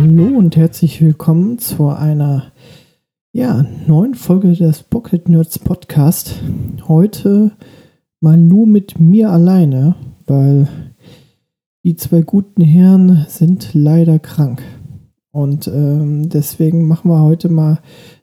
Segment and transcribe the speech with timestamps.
[0.00, 2.52] Hallo und herzlich willkommen zu einer
[3.32, 6.36] ja, neuen Folge des Pocket Nerds Podcast.
[6.86, 7.50] Heute
[8.20, 10.68] mal nur mit mir alleine, weil
[11.82, 14.62] die zwei guten Herren sind leider krank.
[15.32, 17.80] Und ähm, deswegen machen wir heute mal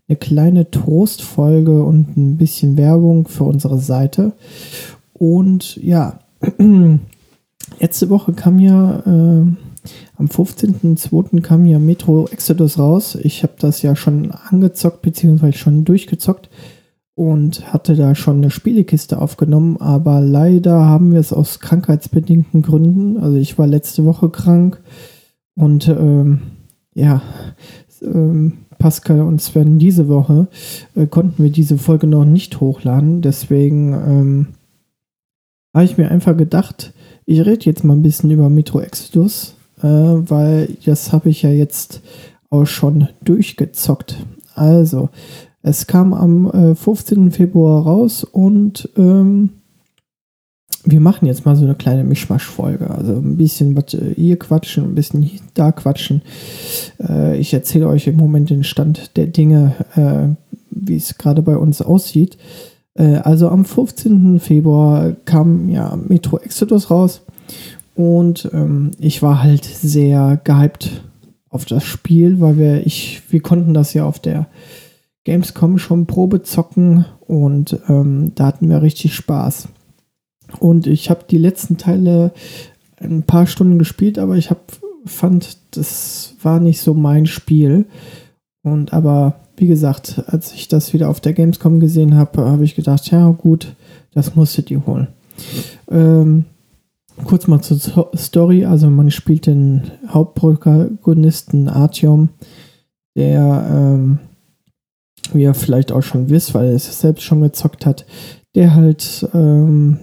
[0.07, 4.31] eine kleine Trostfolge und ein bisschen Werbung für unsere Seite.
[5.11, 6.19] Und ja,
[7.81, 9.45] letzte Woche kam ja äh,
[10.17, 11.41] am 15.02.
[11.41, 13.17] kam ja Metro Exodus raus.
[13.21, 16.49] Ich habe das ja schon angezockt, beziehungsweise schon durchgezockt
[17.15, 23.17] und hatte da schon eine Spielekiste aufgenommen, aber leider haben wir es aus krankheitsbedingten Gründen.
[23.17, 24.81] Also ich war letzte Woche krank
[25.55, 26.41] und ähm,
[26.93, 27.21] ja,
[28.01, 30.47] ähm, Pascal und Sven diese Woche
[30.95, 33.21] äh, konnten wir diese Folge noch nicht hochladen.
[33.21, 34.47] Deswegen ähm,
[35.73, 36.93] habe ich mir einfach gedacht,
[37.25, 41.49] ich rede jetzt mal ein bisschen über Metro Exodus, äh, weil das habe ich ja
[41.49, 42.01] jetzt
[42.49, 44.17] auch schon durchgezockt.
[44.53, 45.09] Also,
[45.61, 47.31] es kam am äh, 15.
[47.31, 49.49] Februar raus und ähm,
[50.85, 52.89] wir machen jetzt mal so eine kleine Mischmasch-Folge.
[52.91, 56.21] Also ein bisschen was äh, hier quatschen, ein bisschen da quatschen.
[56.99, 60.35] Äh, ich erzähle euch im Moment den Stand der Dinge, äh,
[60.69, 62.37] wie es gerade bei uns aussieht.
[62.93, 64.39] Äh, also am 15.
[64.39, 67.21] Februar kam ja Metro Exodus raus
[67.95, 71.01] und ähm, ich war halt sehr gehypt
[71.49, 74.47] auf das Spiel, weil wir, ich, wir konnten das ja auf der
[75.23, 79.69] Gamescom schon Probe zocken und ähm, da hatten wir richtig Spaß.
[80.59, 82.31] Und ich habe die letzten Teile
[82.99, 84.73] ein paar Stunden gespielt, aber ich hab,
[85.05, 87.85] fand, das war nicht so mein Spiel.
[88.61, 92.75] Und aber wie gesagt, als ich das wieder auf der Gamescom gesehen habe, habe ich
[92.75, 93.75] gedacht, ja gut,
[94.13, 95.07] das musstet ihr holen.
[95.89, 96.45] Ähm,
[97.23, 98.65] kurz mal zur Story.
[98.65, 102.29] Also man spielt den Hauptprotagonisten Artyom,
[103.15, 104.19] der, ähm,
[105.33, 108.05] wie ihr vielleicht auch schon wisst, weil er es selbst schon gezockt hat,
[108.55, 109.99] der halt ähm,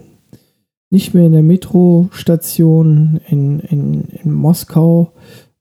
[0.89, 5.13] nicht mehr in der Metrostation in, in, in Moskau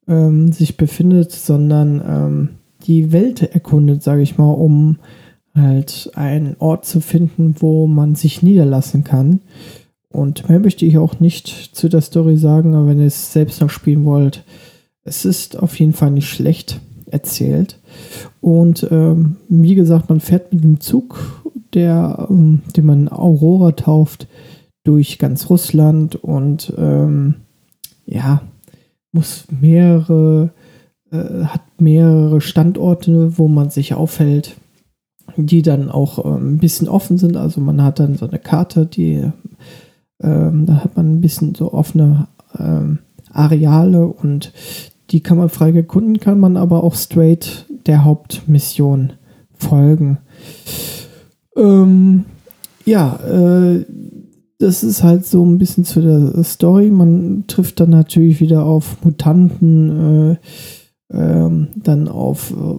[0.06, 2.48] ähm, sich befindet, sondern ähm,
[2.86, 4.98] die Welt erkundet, sage ich mal, um
[5.54, 9.40] halt einen Ort zu finden, wo man sich niederlassen kann.
[10.12, 13.60] Und mehr möchte ich auch nicht zu der Story sagen, aber wenn ihr es selbst
[13.60, 14.44] noch spielen wollt,
[15.04, 17.78] es ist auf jeden Fall nicht schlecht erzählt.
[18.40, 21.42] Und ähm, wie gesagt, man fährt mit dem Zug,
[21.74, 24.28] der, ähm, den man Aurora tauft,
[24.84, 27.36] durch ganz Russland und ähm,
[28.04, 28.42] ja,
[29.12, 30.52] muss mehrere
[31.12, 34.56] äh, hat mehrere Standorte, wo man sich aufhält,
[35.36, 37.36] die dann auch äh, ein bisschen offen sind.
[37.36, 39.30] Also man hat dann so eine Karte, die
[40.22, 42.28] ähm, da hat man ein bisschen so offene
[42.58, 42.98] ähm,
[43.32, 44.52] Areale und
[45.10, 49.12] die kann man frei erkunden, kann man aber auch straight der Hauptmission
[49.54, 50.18] folgen.
[51.56, 52.24] Ähm,
[52.84, 53.84] ja, äh,
[54.58, 56.90] das ist halt so ein bisschen zu der Story.
[56.90, 60.36] Man trifft dann natürlich wieder auf Mutanten, äh,
[61.12, 62.78] ähm, dann auf äh,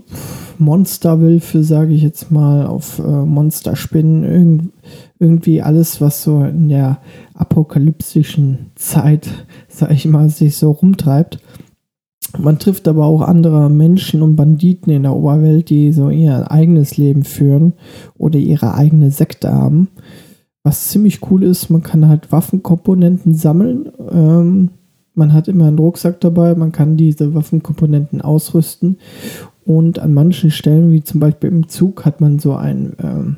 [0.57, 4.73] Monsterwölfe, sage ich jetzt mal, auf äh, Monsterspinnen, irgend,
[5.19, 6.99] irgendwie alles, was so in der
[7.33, 9.29] apokalyptischen Zeit,
[9.67, 11.39] sage ich mal, sich so rumtreibt.
[12.39, 16.97] Man trifft aber auch andere Menschen und Banditen in der Oberwelt, die so ihr eigenes
[16.97, 17.73] Leben führen
[18.17, 19.89] oder ihre eigene Sekte haben.
[20.63, 23.91] Was ziemlich cool ist, man kann halt Waffenkomponenten sammeln.
[24.11, 24.69] Ähm,
[25.16, 28.97] man hat immer einen Rucksack dabei, man kann diese Waffenkomponenten ausrüsten
[29.66, 33.38] und an manchen Stellen, wie zum Beispiel im Zug, hat man so ein, ähm,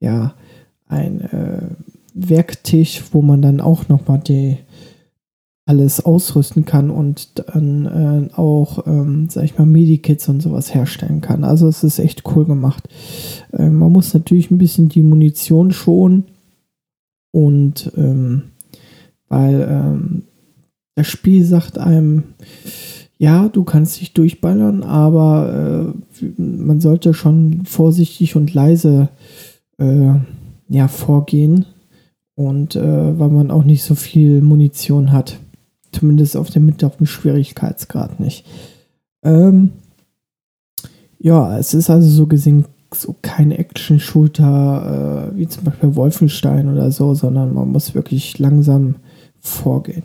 [0.00, 0.34] ja,
[0.86, 1.68] ein äh,
[2.14, 4.58] Werktisch, wo man dann auch nochmal die
[5.66, 11.22] alles ausrüsten kann und dann äh, auch, ähm, sag ich mal, Medikits und sowas herstellen
[11.22, 11.42] kann.
[11.42, 12.86] Also es ist echt cool gemacht.
[13.52, 16.24] Äh, man muss natürlich ein bisschen die Munition schonen
[17.32, 18.42] und ähm,
[19.28, 20.22] weil ähm,
[20.94, 22.24] das Spiel sagt einem,
[23.18, 29.08] ja, du kannst dich durchballern, aber äh, man sollte schon vorsichtig und leise
[29.78, 30.14] äh,
[30.68, 31.66] ja, vorgehen.
[32.36, 35.38] Und äh, weil man auch nicht so viel Munition hat.
[35.92, 38.44] Zumindest auf dem, dem Schwierigkeitsgrad nicht.
[39.22, 39.70] Ähm,
[41.20, 46.90] ja, es ist also so gesehen so kein Action-Shooter äh, wie zum Beispiel Wolfenstein oder
[46.90, 48.96] so, sondern man muss wirklich langsam
[49.44, 50.04] vorgehen.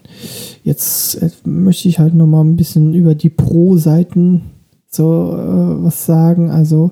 [0.63, 4.41] Jetzt äh, möchte ich halt noch mal ein bisschen über die Pro-Seiten
[4.89, 6.51] so äh, was sagen.
[6.51, 6.91] Also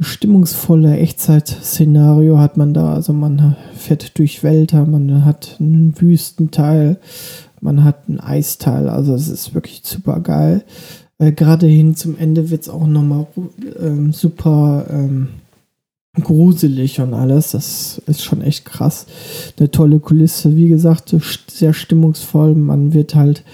[0.00, 2.92] stimmungsvolle Echtzeit-Szenario hat man da.
[2.92, 6.98] Also man fährt durch Wälder, man hat einen Wüstenteil,
[7.60, 8.88] man hat einen Eisteil.
[8.88, 10.64] Also es ist wirklich super geil.
[11.18, 13.26] Äh, Gerade hin zum Ende wird es auch nochmal
[13.80, 15.28] ähm, super ähm,
[16.22, 17.52] gruselig und alles.
[17.52, 19.06] Das ist schon echt krass.
[19.58, 21.14] Eine tolle Kulisse, wie gesagt,
[21.48, 22.54] sehr stimmungsvoll.
[22.54, 23.44] Man wird halt,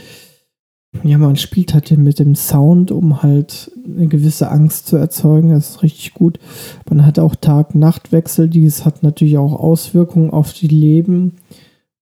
[1.03, 5.51] ja, man spielt halt mit dem Sound, um halt eine gewisse Angst zu erzeugen.
[5.51, 6.39] Das ist richtig gut.
[6.89, 8.49] Man hat auch Tag-Nacht-Wechsel.
[8.49, 11.37] Dies hat natürlich auch Auswirkungen auf die Leben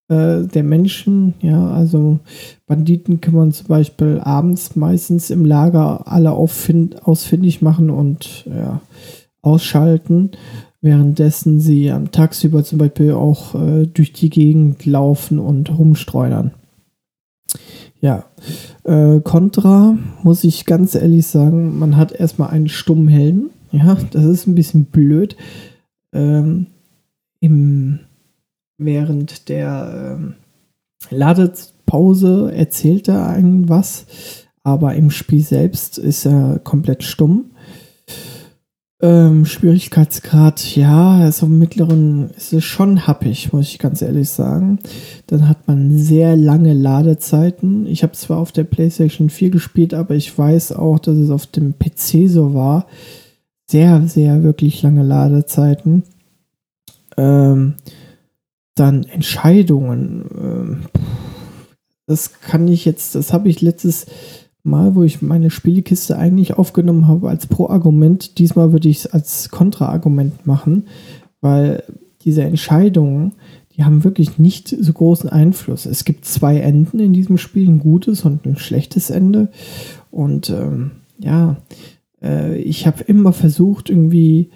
[0.08, 1.34] äh, der Menschen.
[1.40, 2.18] Ja, also
[2.66, 8.80] Banditen kann man zum Beispiel abends meistens im Lager alle ausfindig machen und ja,
[9.42, 10.32] ausschalten,
[10.80, 16.52] währenddessen sie am tagsüber zum Beispiel auch äh, durch die Gegend laufen und rumstreunern.
[18.00, 18.26] Ja,
[18.84, 23.50] äh, Contra muss ich ganz ehrlich sagen, man hat erstmal einen stummen Helden.
[23.72, 25.36] Ja, das ist ein bisschen blöd.
[26.12, 26.66] Ähm,
[27.40, 28.00] Im
[28.78, 30.34] während der ähm,
[31.10, 34.06] Ladepause erzählt er einen was,
[34.62, 37.50] aber im Spiel selbst ist er komplett stumm.
[39.00, 44.80] Ähm, Schwierigkeitsgrad, ja, also im mittleren ist es schon happig, muss ich ganz ehrlich sagen.
[45.28, 47.86] Dann hat man sehr lange Ladezeiten.
[47.86, 51.46] Ich habe zwar auf der PlayStation 4 gespielt, aber ich weiß auch, dass es auf
[51.46, 52.86] dem PC so war.
[53.70, 56.02] Sehr, sehr wirklich lange Ladezeiten.
[57.16, 57.74] Ähm,
[58.74, 60.24] dann Entscheidungen.
[60.36, 60.80] Ähm,
[62.06, 64.06] das kann ich jetzt, das habe ich letztes
[64.62, 68.38] Mal, wo ich meine Spielkiste eigentlich aufgenommen habe, als Pro-Argument.
[68.38, 70.86] Diesmal würde ich es als Kontra-Argument machen,
[71.40, 71.84] weil
[72.22, 73.32] diese Entscheidungen,
[73.76, 75.86] die haben wirklich nicht so großen Einfluss.
[75.86, 79.48] Es gibt zwei Enden in diesem Spiel, ein gutes und ein schlechtes Ende.
[80.10, 81.56] Und ähm, ja,
[82.22, 84.50] äh, ich habe immer versucht, irgendwie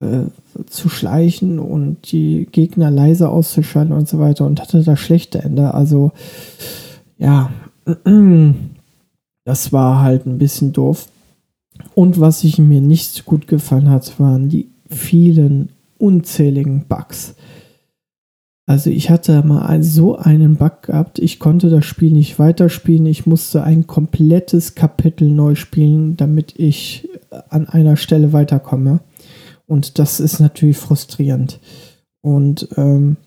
[0.00, 0.26] äh,
[0.66, 5.74] zu schleichen und die Gegner leise auszuschalten und so weiter und hatte das schlechte Ende.
[5.74, 6.12] Also
[7.18, 7.50] ja,
[9.44, 11.08] das war halt ein bisschen doof.
[11.94, 17.34] Und was sich mir nicht gut gefallen hat, waren die vielen unzähligen Bugs.
[18.66, 23.04] Also ich hatte mal so einen Bug gehabt, ich konnte das Spiel nicht weiterspielen.
[23.06, 27.08] Ich musste ein komplettes Kapitel neu spielen, damit ich
[27.50, 29.00] an einer Stelle weiterkomme.
[29.66, 31.60] Und das ist natürlich frustrierend.
[32.22, 33.18] Und ähm,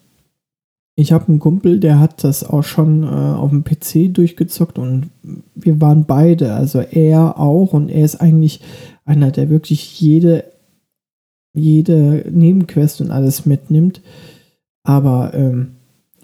[1.00, 5.12] ich habe einen Kumpel, der hat das auch schon äh, auf dem PC durchgezockt und
[5.54, 8.62] wir waren beide, also er auch und er ist eigentlich
[9.06, 10.46] einer, der wirklich jede,
[11.54, 14.02] jede Nebenquest und alles mitnimmt.
[14.82, 15.76] Aber ähm,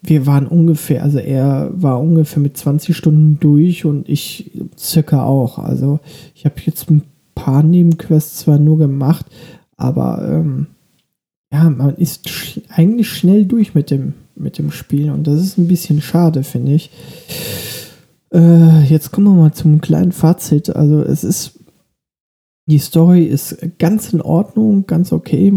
[0.01, 5.59] wir waren ungefähr, also er war ungefähr mit 20 Stunden durch und ich circa auch.
[5.59, 5.99] Also
[6.33, 7.03] ich habe jetzt ein
[7.35, 9.27] paar Nebenquests zwar nur gemacht,
[9.77, 10.65] aber ähm,
[11.51, 15.57] ja, man ist sch eigentlich schnell durch mit dem, mit dem Spiel und das ist
[15.57, 16.89] ein bisschen schade, finde ich.
[18.33, 20.75] Äh, jetzt kommen wir mal zum kleinen Fazit.
[20.75, 21.59] Also es ist,
[22.65, 25.53] die Story ist ganz in Ordnung, ganz okay.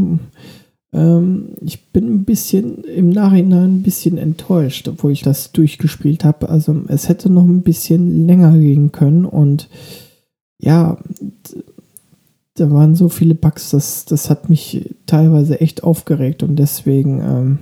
[0.93, 6.49] Ähm, ich bin ein bisschen im Nachhinein ein bisschen enttäuscht, obwohl ich das durchgespielt habe.
[6.51, 9.69] Also es hätte noch ein bisschen länger gehen können und
[10.59, 10.99] ja,
[12.55, 17.59] da waren so viele Bugs, das, das hat mich teilweise echt aufgeregt und deswegen ähm,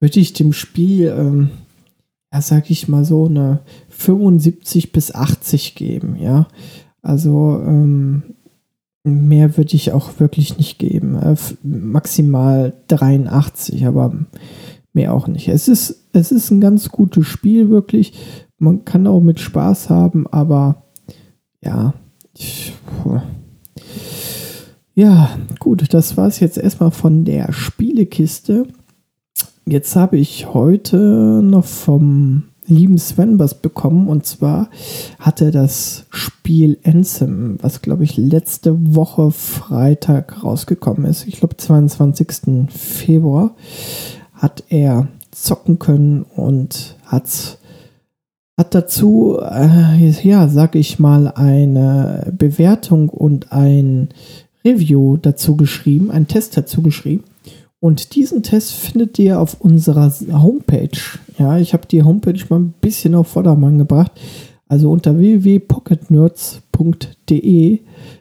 [0.00, 1.50] würde ich dem Spiel, ähm,
[2.32, 6.48] ja, sag ich mal so, eine 75 bis 80 geben, ja.
[7.02, 8.34] Also ähm,
[9.04, 11.16] mehr würde ich auch wirklich nicht geben.
[11.16, 14.26] Äh, maximal 83, aber
[14.92, 15.48] mehr auch nicht.
[15.48, 18.12] Es ist, es ist ein ganz gutes Spiel, wirklich.
[18.58, 20.84] Man kann auch mit Spaß haben, aber
[21.62, 21.94] ja,
[22.36, 22.74] ich,
[24.94, 28.66] ja, gut, das war es jetzt erstmal von der Spielekiste.
[29.70, 30.96] Jetzt habe ich heute
[31.44, 34.68] noch vom lieben Sven was bekommen und zwar
[35.20, 41.56] hat er das Spiel Anthem, was glaube ich letzte Woche Freitag rausgekommen ist, ich glaube
[41.56, 42.68] 22.
[42.68, 43.54] Februar,
[44.34, 47.58] hat er zocken können und hat
[48.58, 54.08] hat dazu, äh, ja, sag ich mal, eine Bewertung und ein
[54.64, 57.22] Review dazu geschrieben, einen Test dazu geschrieben.
[57.80, 60.90] Und diesen Test findet ihr auf unserer Homepage.
[61.38, 64.12] Ja, ich habe die Homepage mal ein bisschen auf Vordermann gebracht.
[64.68, 67.80] Also unter www.pocketnerds.de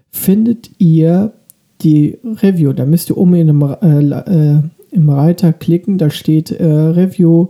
[0.10, 1.34] findet ihr
[1.82, 2.72] die Review.
[2.74, 4.62] Da müsst ihr oben in dem, äh, äh,
[4.92, 5.98] im Reiter klicken.
[5.98, 7.48] Da steht äh, Review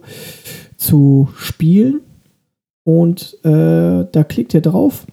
[0.77, 2.01] zu spielen.
[2.83, 5.05] Und äh, da klickt ihr drauf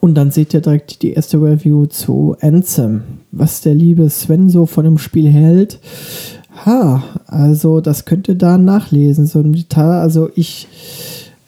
[0.00, 4.66] und dann seht ihr direkt die erste Review zu Anthem, was der liebe Sven so
[4.66, 5.80] von dem Spiel hält.
[6.64, 10.00] Ha, also das könnt ihr da nachlesen, so im Detail.
[10.00, 10.68] Also ich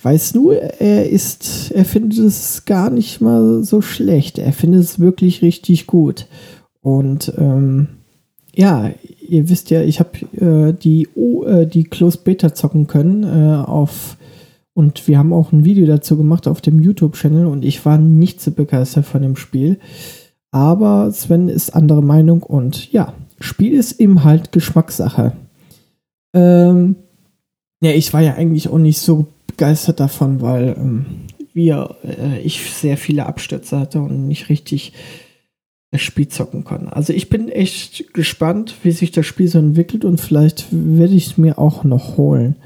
[0.03, 4.39] weiß nur, er ist, er findet es gar nicht mal so schlecht.
[4.39, 6.27] Er findet es wirklich richtig gut.
[6.83, 7.89] Und ähm,
[8.55, 8.91] ja,
[9.27, 13.65] ihr wisst ja, ich habe äh, die, oh, äh, die Closed Beta zocken können äh,
[13.65, 14.17] auf
[14.75, 18.41] und wir haben auch ein Video dazu gemacht auf dem YouTube-Channel und ich war nicht
[18.41, 19.79] so begeistert von dem Spiel.
[20.51, 25.33] Aber Sven ist andere Meinung und ja, Spiel ist eben halt Geschmackssache.
[26.35, 26.97] Ähm,
[27.81, 31.07] ja, ich war ja eigentlich auch nicht so begeistert davon, weil ähm,
[31.53, 34.93] wir, äh, ich sehr viele Abstürze hatte und nicht richtig
[35.93, 36.95] das Spiel zocken konnte.
[36.95, 41.27] Also ich bin echt gespannt, wie sich das Spiel so entwickelt und vielleicht werde ich
[41.27, 42.57] es mir auch noch holen.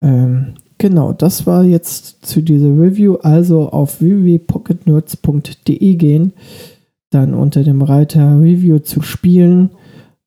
[0.00, 0.54] Ähm,
[0.88, 3.16] genau, das war jetzt zu dieser Review.
[3.16, 6.32] Also auf www.pocketnerds.de gehen,
[7.10, 9.70] dann unter dem Reiter Review zu spielen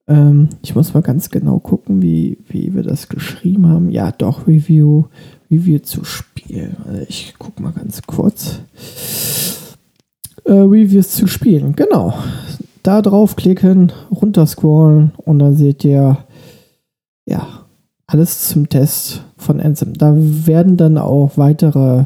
[0.09, 3.89] ähm, ich muss mal ganz genau gucken, wie, wie wir das geschrieben haben.
[3.91, 5.05] Ja, doch, Review,
[5.51, 6.75] Review zu spielen.
[6.85, 8.59] Also ich gucke mal ganz kurz.
[10.45, 12.15] Äh, Reviews zu spielen, genau.
[12.81, 16.17] Da draufklicken, runterscrollen und dann seht ihr,
[17.27, 17.58] ja,
[18.09, 19.93] alles zum Test von Anthem.
[19.93, 22.05] Da werden dann auch weitere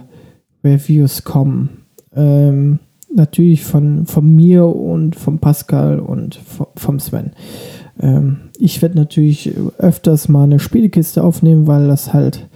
[0.64, 1.86] Reviews kommen.
[2.14, 2.80] Ähm,
[3.14, 6.40] natürlich von, von mir und von Pascal und
[6.76, 7.32] vom Sven.
[8.00, 12.50] Ähm, ich werde natürlich öfters mal eine Spielekiste aufnehmen, weil das halt,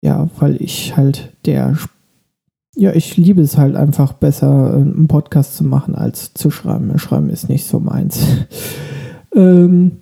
[0.00, 1.76] ja, weil ich halt der,
[2.74, 6.98] ja, ich liebe es halt einfach besser, einen Podcast zu machen, als zu schreiben.
[6.98, 8.24] Schreiben ist nicht so meins.
[9.34, 9.98] ähm,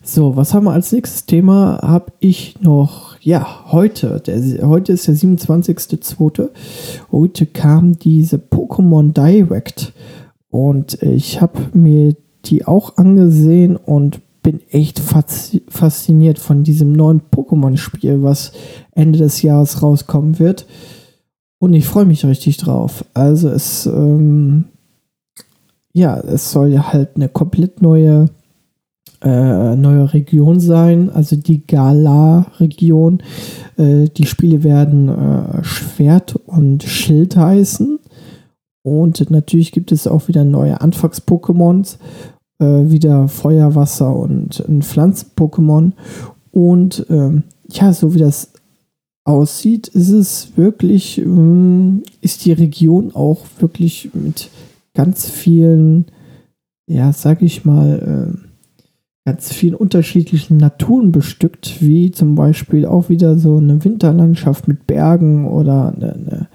[0.00, 1.80] so, was haben wir als nächstes Thema?
[1.82, 6.48] Habe ich noch, ja, heute, der, heute ist der 27.02.
[7.10, 9.92] Heute kam diese Pokémon Direct
[10.50, 18.22] und ich habe mir die auch angesehen und bin echt fasziniert von diesem neuen Pokémon-Spiel,
[18.22, 18.52] was
[18.90, 20.66] Ende des Jahres rauskommen wird.
[21.58, 23.04] Und ich freue mich richtig drauf.
[23.14, 24.64] Also es, ähm,
[25.92, 28.30] ja, es soll halt eine komplett neue,
[29.22, 33.22] äh, neue Region sein, also die Gala-Region.
[33.76, 37.98] Äh, die Spiele werden äh, Schwert und Schild heißen.
[38.84, 41.98] Und natürlich gibt es auch wieder neue Anfangs-Pokémons
[42.62, 45.92] äh, wieder Feuer, Wasser und ein Pflanzen-Pokémon.
[46.50, 48.52] Und ähm, ja, so wie das
[49.24, 54.50] aussieht, ist es wirklich, ähm, ist die Region auch wirklich mit
[54.94, 56.06] ganz vielen,
[56.86, 58.51] ja, sag ich mal, äh,
[59.24, 65.46] ganz vielen unterschiedlichen Naturen bestückt, wie zum Beispiel auch wieder so eine Winterlandschaft mit Bergen
[65.46, 66.48] oder eine,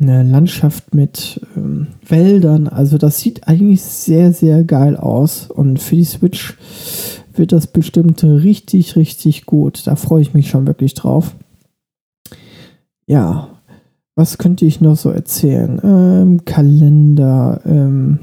[0.00, 2.68] eine Landschaft mit ähm, Wäldern.
[2.68, 5.50] Also das sieht eigentlich sehr, sehr geil aus.
[5.50, 6.56] Und für die Switch
[7.34, 9.86] wird das bestimmt richtig, richtig gut.
[9.86, 11.34] Da freue ich mich schon wirklich drauf.
[13.06, 13.48] Ja,
[14.14, 15.80] was könnte ich noch so erzählen?
[15.82, 17.60] Ähm, Kalender.
[17.64, 18.18] Ähm,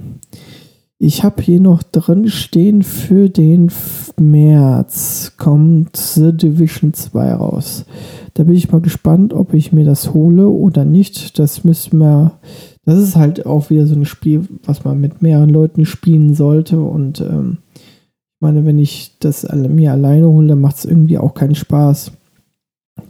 [0.97, 3.69] ich habe hier noch drin stehen, für den
[4.17, 7.85] März kommt The Division 2 raus.
[8.33, 11.37] Da bin ich mal gespannt, ob ich mir das hole oder nicht.
[11.37, 12.39] Das müssen wir.
[12.85, 16.79] Das ist halt auch wieder so ein Spiel, was man mit mehreren Leuten spielen sollte.
[16.79, 21.55] Und ähm, ich meine, wenn ich das mir alleine hole, macht es irgendwie auch keinen
[21.55, 22.11] Spaß.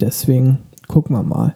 [0.00, 1.54] Deswegen gucken wir mal.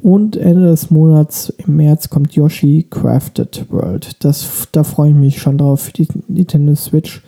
[0.00, 4.24] Und Ende des Monats im März kommt Yoshi Crafted World.
[4.24, 7.22] Das, da freue ich mich schon drauf für die Nintendo Switch.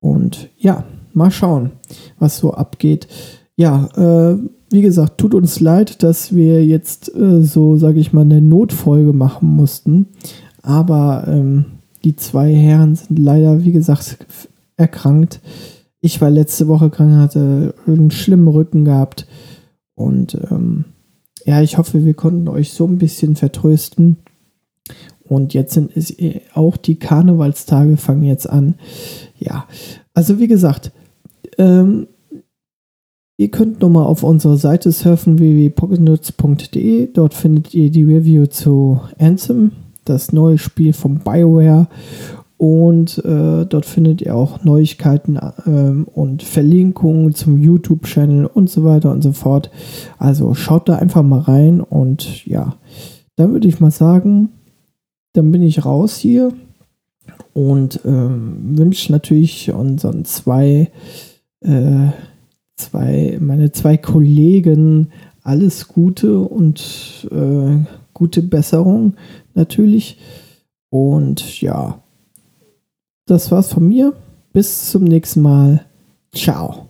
[0.00, 1.72] Und ja, mal schauen,
[2.18, 3.08] was so abgeht.
[3.56, 4.38] Ja, äh,
[4.70, 9.12] wie gesagt, tut uns leid, dass wir jetzt äh, so, sage ich mal, eine Notfolge
[9.12, 10.06] machen mussten.
[10.62, 11.64] Aber ähm,
[12.04, 14.18] die zwei Herren sind leider, wie gesagt,
[14.76, 15.40] erkrankt.
[16.00, 19.26] Ich war letzte Woche krank, hatte einen schlimmen Rücken gehabt.
[19.98, 20.84] Und ähm,
[21.44, 24.18] ja, ich hoffe, wir konnten euch so ein bisschen vertrösten.
[25.24, 26.14] Und jetzt sind es
[26.54, 28.76] auch die Karnevalstage fangen jetzt an.
[29.38, 29.66] Ja,
[30.14, 30.92] also wie gesagt,
[31.58, 32.06] ähm,
[33.40, 37.12] Ihr könnt nochmal auf unsere Seite surfen www.pocketnuts.de.
[37.12, 39.70] Dort findet ihr die Review zu Anthem,
[40.04, 41.86] das neue Spiel von BioWare.
[42.58, 49.12] Und äh, dort findet ihr auch Neuigkeiten ähm, und Verlinkungen zum YouTube-Channel und so weiter
[49.12, 49.70] und so fort.
[50.18, 52.74] Also schaut da einfach mal rein und ja,
[53.36, 54.50] dann würde ich mal sagen,
[55.34, 56.52] dann bin ich raus hier
[57.52, 60.90] und ähm, wünsche natürlich unseren zwei
[61.60, 62.08] äh,
[62.74, 65.12] zwei, meine zwei Kollegen
[65.42, 69.14] alles Gute und äh, gute Besserung
[69.54, 70.18] natürlich.
[70.90, 72.02] Und ja,
[73.30, 74.12] das war's von mir.
[74.52, 75.84] Bis zum nächsten Mal.
[76.34, 76.87] Ciao.